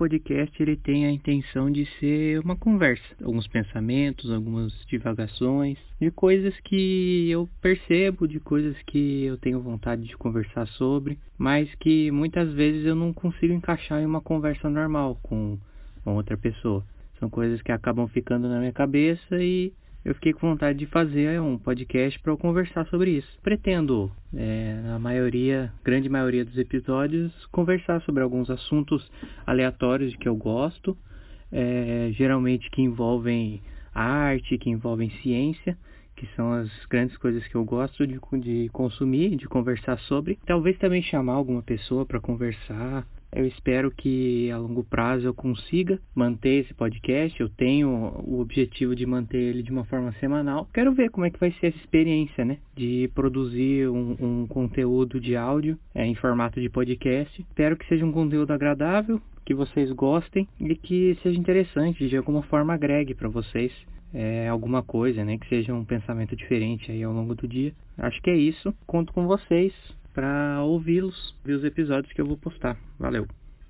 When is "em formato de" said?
56.04-56.68